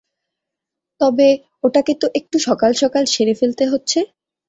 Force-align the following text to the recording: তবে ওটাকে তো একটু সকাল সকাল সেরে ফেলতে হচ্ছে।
তবে 1.01 1.27
ওটাকে 1.63 1.93
তো 2.01 2.07
একটু 2.19 2.37
সকাল 2.47 2.71
সকাল 2.81 3.03
সেরে 3.13 3.33
ফেলতে 3.39 3.63
হচ্ছে। 3.71 3.99